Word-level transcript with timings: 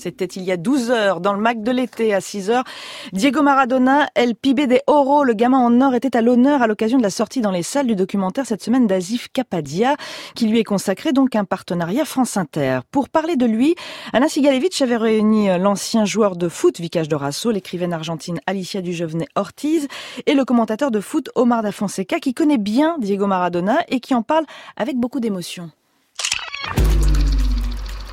C'était 0.00 0.24
il 0.24 0.44
y 0.44 0.50
a 0.50 0.56
12 0.56 0.90
heures 0.90 1.20
dans 1.20 1.34
le 1.34 1.40
Mac 1.40 1.62
de 1.62 1.70
l'été 1.70 2.14
à 2.14 2.22
6 2.22 2.48
heures. 2.48 2.64
Diego 3.12 3.42
Maradona, 3.42 4.08
El 4.14 4.34
Pibe 4.34 4.66
de 4.66 4.80
Oro, 4.86 5.24
le 5.24 5.34
gamin 5.34 5.58
en 5.58 5.78
or, 5.82 5.94
était 5.94 6.16
à 6.16 6.22
l'honneur 6.22 6.62
à 6.62 6.66
l'occasion 6.66 6.96
de 6.96 7.02
la 7.02 7.10
sortie 7.10 7.42
dans 7.42 7.50
les 7.50 7.62
salles 7.62 7.86
du 7.86 7.96
documentaire 7.96 8.46
cette 8.46 8.62
semaine 8.62 8.86
d'Azif 8.86 9.28
Kapadia, 9.30 9.96
qui 10.34 10.46
lui 10.46 10.58
est 10.58 10.64
consacré 10.64 11.12
donc 11.12 11.36
un 11.36 11.44
partenariat 11.44 12.06
France 12.06 12.38
Inter. 12.38 12.80
Pour 12.90 13.10
parler 13.10 13.36
de 13.36 13.44
lui, 13.44 13.74
Anna 14.14 14.28
Sigalevich 14.28 14.80
avait 14.80 14.96
réuni 14.96 15.48
l'ancien 15.58 16.06
joueur 16.06 16.34
de 16.34 16.48
foot 16.48 16.80
Vicage 16.80 17.08
Dorasso, 17.08 17.50
l'écrivaine 17.50 17.92
argentine 17.92 18.40
Alicia 18.46 18.80
Dujovenet 18.80 19.28
Ortiz 19.34 19.86
et 20.24 20.32
le 20.32 20.46
commentateur 20.46 20.90
de 20.90 21.00
foot 21.00 21.28
Omar 21.34 21.62
da 21.62 21.72
Fonseca 21.72 22.20
qui 22.20 22.32
connaît 22.32 22.58
bien 22.58 22.96
Diego 22.98 23.26
Maradona 23.26 23.78
et 23.88 24.00
qui 24.00 24.14
en 24.14 24.22
parle 24.22 24.46
avec 24.76 24.96
beaucoup 24.96 25.20
d'émotion. 25.20 25.70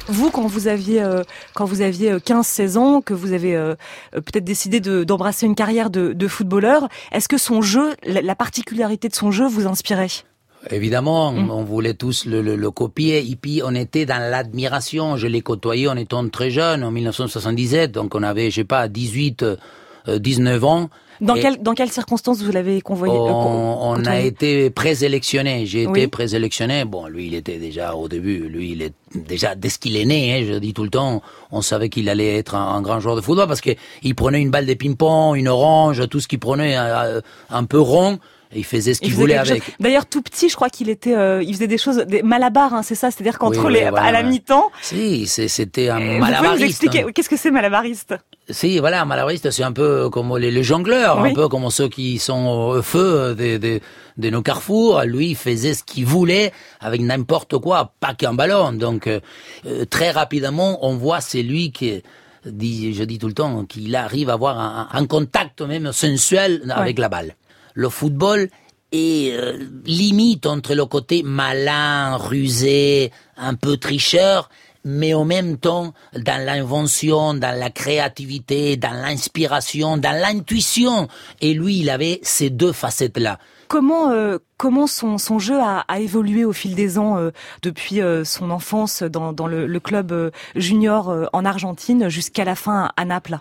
Vous, 0.10 0.32
quand 0.32 0.48
vous 0.48 0.68
aviez 0.68 1.02
euh, 1.02 1.24
quand 1.54 1.66
vous 1.66 1.82
aviez 1.82 2.14
15-16 2.14 2.76
euh, 2.76 2.80
ans, 2.80 3.02
que 3.02 3.14
vous 3.14 3.34
avez 3.34 3.56
euh, 3.56 3.76
peut-être 4.14 4.44
décidé 4.44 4.80
d'embrasser 4.80 5.46
une 5.46 5.56
carrière 5.56 5.90
de, 5.90 6.28
footballeur, 6.28 6.88
est-ce 7.12 7.28
que 7.28 7.38
son 7.38 7.62
jeu, 7.62 7.96
la, 8.04 8.36
particularité 8.36 9.10
de 9.10 9.16
son 9.16 9.32
jeu, 9.32 9.48
vous 9.48 9.68
inspirait? 9.68 10.08
Évidemment, 10.72 11.32
mm. 11.32 11.52
on 11.52 11.64
voulait 11.64 11.94
tous 11.94 12.26
le, 12.26 12.70
copier. 12.72 13.30
Et 13.30 13.36
puis, 13.36 13.62
on 13.64 13.76
était 13.76 14.06
dans 14.06 14.20
l'admiration. 14.20 15.18
Je 15.18 15.28
l'ai 15.28 15.42
côtoyé 15.42 15.88
en 15.88 15.96
étant 15.96 16.28
très 16.30 16.52
jeune, 16.52 16.84
en 16.84 16.92
1977. 16.92 17.92
Donc, 17.92 18.16
on 18.16 18.24
avait, 18.24 18.50
je 18.50 18.56
sais 18.56 18.64
pas, 18.64 18.88
18, 18.88 19.46
19 20.08 20.64
ans. 20.64 20.90
Dans, 21.20 21.36
dans 21.60 21.74
quelles 21.74 21.92
circonstances 21.92 22.44
vous 22.44 22.52
l'avez 22.52 22.82
convoyé 22.82 23.14
euh, 23.16 23.18
On, 23.18 24.06
a 24.06 24.20
été 24.20 24.70
présélectionné. 24.70 25.66
J'ai 25.66 25.84
été 25.84 26.08
présélectionné. 26.08 26.86
Bon, 26.86 27.08
lui, 27.08 27.28
il 27.28 27.34
était 27.34 27.58
déjà 27.58 27.96
au 27.96 28.08
début. 28.08 28.48
Lui, 28.48 28.74
il 28.74 28.82
est 28.84 28.94
déjà 29.16 29.56
dès 29.56 29.70
qu'il 29.70 29.98
est 29.98 30.06
né. 30.06 30.34
Hein, 30.34 30.46
je 30.48 30.60
dis 30.60 30.74
tout 30.74 30.84
le 30.84 30.90
temps, 30.90 31.22
on 31.52 31.62
savait 31.62 31.90
qu'il 31.90 32.10
allait 32.10 32.38
être 32.38 32.56
un, 32.56 32.82
grand 32.82 33.00
joueur 33.00 33.16
de 33.16 33.22
football 33.22 33.48
parce 33.48 33.62
que 33.62 33.72
il 34.04 34.14
prenait 34.14 34.42
une 34.42 34.52
balle 34.52 34.68
de 34.68 34.74
ping-pong, 34.76 35.36
une 35.38 35.48
orange, 35.48 36.08
tout 36.10 36.20
ce 36.20 36.28
qu'il 36.28 36.40
prenait 36.40 36.78
euh, 36.78 37.22
un 37.50 37.64
peu 37.64 37.80
rond 37.80 38.20
il 38.56 38.64
faisait 38.64 38.94
ce 38.94 39.02
qu'il 39.02 39.14
voulait 39.14 39.38
avec. 39.38 39.76
D'ailleurs, 39.80 40.06
tout 40.06 40.22
petit, 40.22 40.50
je 40.50 40.56
crois 40.56 40.70
qu'il 40.70 40.90
était, 40.90 41.16
euh, 41.16 41.44
il 41.44 41.54
faisait 41.54 41.68
des 41.68 41.78
choses, 41.78 41.98
des 41.98 42.22
malabars, 42.24 42.74
hein, 42.74 42.84
c'est 42.84 42.96
ça, 42.96 43.12
c'est-à-dire 43.12 43.38
qu'entre 43.38 43.70
les, 43.70 43.84
à 43.84 44.12
la 44.12 44.24
mi-temps. 44.24 44.72
Si, 44.82 45.28
c'était 45.28 45.90
un 45.90 46.00
malabariste. 46.00 46.38
Vous 46.38 46.44
pouvez 46.44 46.60
nous 46.60 46.66
expliquer 46.66 47.04
hein. 47.04 47.12
qu'est-ce 47.14 47.30
que 47.30 47.38
c'est 47.38 47.52
malabariste? 47.52 48.16
Si, 48.50 48.80
voilà, 48.80 49.02
un 49.02 49.06
malabariste, 49.06 49.52
c'est 49.52 49.64
un 49.64 49.74
peu 49.74 50.10
comme 50.10 50.38
les, 50.38 50.64
jongleurs, 50.64 51.20
un 51.20 51.34
peu 51.34 51.50
comme 51.50 51.70
ceux 51.70 51.90
qui 51.90 52.18
sont 52.20 52.48
au 52.48 52.82
feu 52.82 53.36
de, 53.36 53.58
de, 53.58 53.80
de 54.18 54.30
nos 54.30 54.42
carrefours. 54.42 55.02
Lui, 55.04 55.32
il 55.32 55.36
faisait 55.36 55.74
ce 55.74 55.84
qu'il 55.84 56.06
voulait 56.06 56.54
avec 56.80 57.02
n'importe 57.02 57.58
quoi, 57.58 57.94
pas 58.00 58.14
qu'un 58.14 58.34
ballon. 58.34 58.72
Donc, 58.72 59.08
euh, 59.08 59.20
euh, 59.66 59.86
très 59.86 60.12
rapidement, 60.12 60.80
on 60.86 60.96
voit 60.96 61.20
c'est 61.20 61.44
lui 61.44 61.72
qui 61.72 62.02
dit, 62.46 62.94
je 62.94 63.04
dis 63.04 63.18
tout 63.18 63.28
le 63.28 63.34
temps, 63.34 63.66
qu'il 63.66 63.94
arrive 63.96 64.30
à 64.30 64.34
avoir 64.34 64.58
un, 64.58 64.88
un 64.92 65.06
contact 65.06 65.62
même 65.62 65.92
sensuel 65.92 66.62
avec 66.74 66.98
la 67.00 67.10
balle 67.10 67.36
le 67.78 67.90
football 67.90 68.50
est 68.92 69.34
euh, 69.34 69.56
limite 69.86 70.48
entre 70.48 70.74
le 70.74 70.86
côté 70.86 71.22
malin, 71.22 72.18
rusé, 72.18 73.12
un 73.38 73.54
peu 73.54 73.78
tricheur, 73.78 74.50
mais 74.84 75.14
en 75.14 75.26
même 75.26 75.58
temps 75.58 75.94
dans 76.16 76.44
l'invention, 76.44 77.36
dans 77.36 77.56
la 77.56 77.70
créativité, 77.70 78.78
dans 78.78 78.94
l'inspiration, 78.94 79.98
dans 79.98 80.20
l'intuition. 80.20 81.08
Et 81.40 81.54
lui, 81.54 81.82
il 81.82 81.92
avait 81.92 82.20
ces 82.24 82.50
deux 82.50 82.72
facettes-là. 82.72 83.38
Comment 83.68 84.10
euh, 84.10 84.40
comment 84.58 84.88
son, 84.88 85.20
son 85.20 85.38
jeu 85.38 85.60
a, 85.60 85.86
évolué 86.00 86.46
au 86.46 86.54
fil 86.54 86.74
des 86.74 86.98
ans 86.98 87.20
euh, 87.20 87.30
depuis 87.62 88.00
son 88.24 88.50
enfance 88.50 89.04
dans, 89.04 89.34
dans 89.34 89.46
le, 89.46 89.80
club 89.80 90.32
junior 90.56 91.30
en 91.32 91.46
Argentine 91.46 92.10
jusqu'à 92.10 92.44
la 92.44 92.56
fin 92.56 92.90
à 92.98 93.06
Naples? 93.06 93.38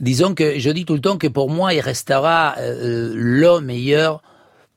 Disons 0.00 0.34
que 0.34 0.58
je 0.58 0.70
dis 0.70 0.84
tout 0.84 0.94
le 0.94 1.00
temps 1.00 1.18
que 1.18 1.28
pour 1.28 1.50
moi, 1.50 1.74
il 1.74 1.80
restera 1.80 2.56
euh, 2.58 3.12
le 3.14 3.60
meilleur 3.60 4.22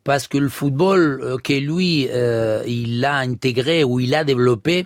parce 0.04 0.28
que 0.28 0.38
le 0.38 0.48
football 0.48 1.20
euh, 1.22 1.38
que 1.38 1.54
lui, 1.54 2.08
euh, 2.12 2.64
il 2.68 3.04
a 3.04 3.16
intégré 3.16 3.84
ou 3.84 4.00
il 4.00 4.16
a 4.16 4.24
développé, 4.24 4.86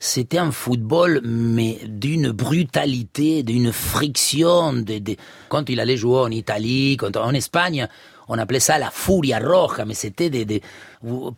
c'était 0.00 0.38
un 0.38 0.50
football, 0.50 1.20
mais 1.24 1.78
d'une 1.86 2.30
brutalité, 2.30 3.42
d'une 3.42 3.72
friction. 3.72 4.84
Quand 5.48 5.68
il 5.70 5.80
allait 5.80 5.96
jouer 5.96 6.20
en 6.20 6.30
Italie, 6.30 6.96
quand, 6.98 7.16
en 7.16 7.32
Espagne, 7.32 7.88
on 8.28 8.38
appelait 8.38 8.60
ça 8.60 8.78
la 8.78 8.90
furia 8.90 9.38
roja, 9.38 9.84
mais 9.84 9.94
c'était 9.94 10.30
des, 10.30 10.44
des, 10.44 10.62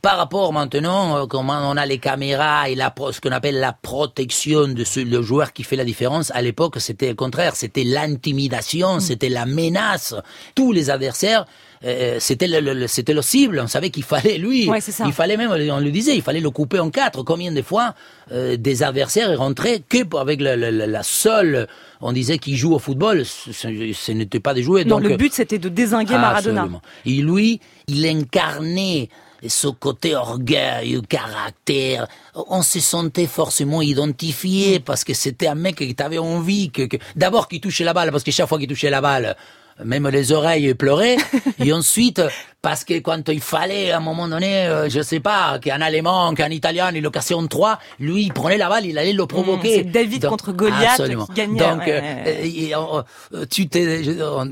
par 0.00 0.16
rapport 0.16 0.52
maintenant, 0.52 1.18
euh, 1.18 1.26
comment 1.26 1.60
on 1.70 1.76
a 1.76 1.84
les 1.84 1.98
caméras 1.98 2.68
et 2.70 2.74
la, 2.74 2.92
ce 3.10 3.20
qu'on 3.20 3.32
appelle 3.32 3.60
la 3.60 3.72
protection 3.72 4.68
de 4.68 4.84
ce, 4.84 5.00
le 5.00 5.22
joueur 5.22 5.52
qui 5.52 5.64
fait 5.64 5.76
la 5.76 5.84
différence, 5.84 6.30
à 6.34 6.40
l'époque, 6.42 6.76
c'était 6.78 7.08
le 7.08 7.14
contraire, 7.14 7.56
c'était 7.56 7.84
l'intimidation, 7.84 8.96
mm. 8.96 9.00
c'était 9.00 9.28
la 9.28 9.46
menace. 9.46 10.14
Tous 10.54 10.72
les 10.72 10.88
adversaires, 10.88 11.44
euh, 11.84 12.16
c'était 12.20 12.46
le, 12.46 12.86
c'était 12.86 13.14
le 13.14 13.22
cible. 13.22 13.60
On 13.62 13.66
savait 13.66 13.90
qu'il 13.90 14.02
fallait 14.02 14.36
lui. 14.36 14.68
il 15.04 15.12
fallait 15.12 15.36
même, 15.36 15.50
on 15.50 15.80
le 15.80 15.90
disait, 15.90 16.14
il 16.14 16.22
fallait 16.22 16.40
le 16.40 16.50
couper 16.50 16.78
en 16.78 16.90
quatre. 16.90 17.22
Combien 17.22 17.52
de 17.52 17.62
fois 17.62 17.94
euh, 18.32 18.56
des 18.56 18.82
adversaires 18.82 19.38
rentraient 19.38 19.82
que 19.88 20.16
avec 20.16 20.40
la, 20.40 20.56
la, 20.56 21.02
seule, 21.02 21.66
on 22.00 22.12
disait 22.12 22.38
qu'il 22.38 22.56
joue 22.56 22.74
au 22.74 22.78
football, 22.78 23.24
ce, 23.24 24.12
n'était 24.12 24.40
pas 24.40 24.54
de 24.54 24.62
jouer. 24.62 24.84
Non, 24.84 24.98
le 24.98 25.16
but 25.16 25.32
c'était 25.32 25.58
de 25.58 25.68
désinguer 25.68 26.14
Maradona. 26.14 26.68
Et 27.06 27.22
lui, 27.22 27.60
il 27.88 28.06
incarnait 28.06 29.08
ce 29.46 29.68
côté 29.68 30.14
orgueil, 30.14 31.00
caractère, 31.08 32.06
on 32.34 32.62
se 32.62 32.80
sentait 32.80 33.26
forcément 33.26 33.80
identifié 33.80 34.80
parce 34.80 35.04
que 35.04 35.14
c'était 35.14 35.46
un 35.46 35.54
mec 35.54 35.76
qui 35.76 35.96
avait 35.98 36.18
envie 36.18 36.70
que, 36.70 36.82
d'abord 37.16 37.48
qu'il 37.48 37.60
touchait 37.60 37.84
la 37.84 37.94
balle 37.94 38.10
parce 38.10 38.24
que 38.24 38.30
chaque 38.30 38.48
fois 38.48 38.58
qu'il 38.58 38.68
touchait 38.68 38.90
la 38.90 39.00
balle, 39.00 39.36
même 39.84 40.08
les 40.08 40.32
oreilles 40.32 40.74
pleuraient. 40.74 41.16
et 41.58 41.72
ensuite, 41.72 42.20
parce 42.62 42.84
que 42.84 42.98
quand 42.98 43.28
il 43.28 43.40
fallait, 43.40 43.90
à 43.90 43.96
un 43.96 44.00
moment 44.00 44.28
donné, 44.28 44.66
euh, 44.66 44.88
je 44.88 45.00
sais 45.00 45.20
pas, 45.20 45.58
qu'un 45.58 45.80
Allemand, 45.80 46.34
qu'un 46.34 46.50
Italien, 46.50 46.92
une 46.94 47.06
occasion 47.06 47.46
3, 47.46 47.78
lui, 47.98 48.24
il 48.24 48.32
prenait 48.32 48.58
la 48.58 48.68
balle, 48.68 48.84
il 48.84 48.98
allait 48.98 49.12
le 49.12 49.26
provoquer. 49.26 49.76
c'est 49.76 49.84
David 49.84 50.26
contre 50.26 50.52
Goliath 50.52 51.02
qui 51.02 51.34
gagnait. 51.34 51.58
Donc, 51.58 51.88
euh, 51.88 53.02
euh, 53.32 53.46
tu 53.50 53.68
t'es, 53.68 54.02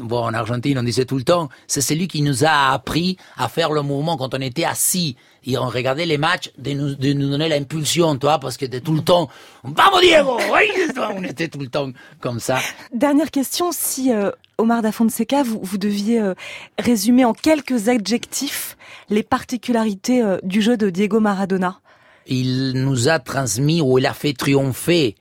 bon, 0.01 0.25
en 0.25 0.33
Argentine, 0.33 0.79
on 0.79 0.83
disait 0.83 1.05
tout 1.05 1.19
le 1.19 1.25
temps, 1.25 1.49
c'est 1.67 1.83
celui 1.83 2.09
qui 2.09 2.23
nous 2.23 2.45
a 2.45 2.73
appris 2.73 3.19
à 3.37 3.49
faire 3.49 3.73
le 3.73 3.83
mouvement 3.83 4.17
quand 4.17 4.35
on 4.35 4.41
était 4.41 4.65
assis 4.65 5.17
et 5.45 5.59
on 5.59 5.69
regardait 5.69 6.07
les 6.07 6.19
matchs 6.19 6.51
de 6.59 6.73
nous, 6.73 6.95
de 6.95 7.13
nous 7.13 7.31
donner 7.31 7.49
l'impulsion, 7.49 8.17
toi, 8.17 8.39
parce 8.39 8.57
que 8.57 8.67
de 8.67 8.79
tout 8.79 8.95
le 8.95 9.03
temps, 9.03 9.29
vamos 9.65 10.01
Diego, 10.01 10.39
on 11.15 11.23
était 11.25 11.49
tout 11.49 11.61
le 11.61 11.69
temps 11.69 11.91
comme 12.21 12.41
ça. 12.41 12.59
Dernière 12.93 13.31
question, 13.31 13.71
si 13.71 14.13
Omar 14.61 14.83
da 14.83 14.91
Fonseca, 14.91 15.45
vous, 15.45 15.79
deviez 15.79 16.21
euh, 16.21 16.35
résumer 16.81 17.25
en 17.25 17.33
quelques 17.33 17.89
adjectifs 17.89 18.77
les 19.09 19.23
particularités 19.23 20.21
euh, 20.21 20.39
du 20.43 20.63
jeu 20.63 20.77
de 20.77 20.91
Diego 20.91 21.21
Maradona. 21.21 21.79
Il 22.27 22.73
nous 22.73 23.09
a 23.09 23.21
transmis 23.21 23.81
ou 23.81 23.99
il 23.99 24.07
a 24.07 24.15
fait 24.15 24.33
triompher 24.33 25.15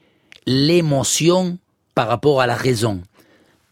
l'émotion 0.44 1.56
par 1.94 2.08
rapport 2.08 2.40
à 2.40 2.48
la 2.48 2.56
raison. 2.56 3.00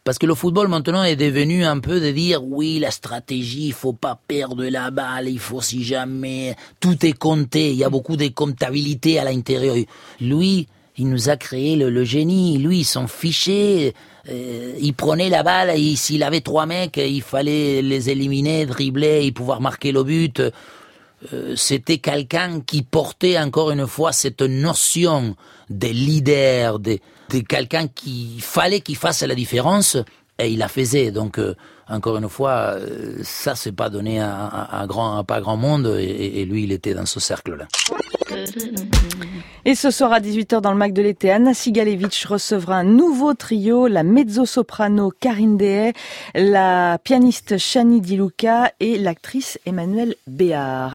Parce 0.05 0.19
que 0.19 0.27
le 0.27 0.37
football 0.37 0.69
maintenant 0.69 1.03
est 1.03 1.17
devenu 1.17 1.65
un 1.65 1.81
peu 1.81 2.01
de 2.01 2.13
dire 2.13 2.45
oui 2.45 2.79
la 2.79 2.93
stratégie, 2.93 3.67
il 3.67 3.73
faut 3.73 3.93
pas 3.93 4.21
perdre 4.29 4.65
la 4.67 4.93
balle, 4.93 5.29
il 5.29 5.41
faut 5.41 5.61
si 5.61 5.83
jamais 5.83 6.55
tout 6.79 7.05
est 7.05 7.19
compté, 7.19 7.73
il 7.73 7.77
y 7.77 7.83
a 7.83 7.91
beaucoup 7.91 8.17
de 8.17 8.29
comptabilité 8.29 9.19
à 9.19 9.25
l'intérieur. 9.25 9.75
Lui, 10.21 10.69
il 10.99 11.09
nous 11.09 11.29
a 11.29 11.37
créé 11.37 11.77
le, 11.77 12.05
génie, 12.05 12.59
lui, 12.59 12.79
il 12.81 12.85
s'en 12.85 13.07
fichait 13.07 13.95
euh, 14.29 14.75
il 14.81 14.95
prenait 14.95 15.29
la 15.29 15.43
balle 15.43 15.77
s'il 15.97 16.23
avait 16.23 16.41
trois 16.41 16.67
mecs, 16.67 16.97
il 16.97 17.23
fallait 17.23 17.83
les 17.83 18.11
éliminer, 18.11 18.67
dribbler 18.67 19.25
et 19.25 19.33
pouvoir 19.33 19.61
marquer 19.61 19.93
le 19.93 20.03
but. 20.03 20.41
Euh, 21.33 21.55
c'était 21.57 21.99
quelqu'un 21.99 22.61
qui 22.61 22.83
portait 22.83 23.39
encore 23.39 23.71
une 23.71 23.87
fois 23.87 24.13
cette 24.13 24.43
notion 24.43 25.37
de 25.71 25.87
leader, 25.87 26.79
de, 26.79 26.99
quelqu'un 27.49 27.89
qui 27.89 28.39
fallait 28.41 28.81
qu'il 28.81 28.97
fasse 28.97 29.23
la 29.23 29.35
différence 29.35 29.97
et 30.39 30.51
il 30.51 30.59
la 30.59 30.69
faisait. 30.69 31.13
Donc 31.13 31.39
euh, 31.39 31.55
encore 31.89 32.17
une 32.17 32.29
fois, 32.29 32.77
ça 33.23 33.55
c'est 33.55 33.73
pas 33.73 33.91
donné 33.91 34.21
à, 34.21 34.85
grand, 34.89 35.23
pas 35.23 35.41
grand 35.41 35.57
monde 35.57 35.87
et 36.01 36.45
lui 36.45 36.65
il 36.65 36.73
était 36.73 36.95
dans 36.95 37.07
ce 37.07 37.21
cercle-là. 37.21 37.69
Et 39.69 39.75
ce 39.75 39.91
soir 39.91 40.13
à 40.13 40.21
18h 40.21 40.61
dans 40.61 40.71
le 40.71 40.77
Mac 40.77 40.93
de 40.93 41.03
l'été, 41.03 41.29
Anna 41.29 41.53
Sigalevich 41.53 42.25
recevra 42.27 42.77
un 42.77 42.85
nouveau 42.85 43.35
trio, 43.35 43.89
la 43.89 44.05
mezzo-soprano 44.05 45.11
Karine 45.19 45.57
Dehay, 45.57 45.93
la 46.37 46.99
pianiste 47.03 47.59
Shani 47.59 48.01
Di 48.01 48.17
Luca 48.17 48.71
et 48.79 48.97
l'actrice 48.97 49.59
Emmanuelle 49.67 50.15
Béard. 50.29 50.85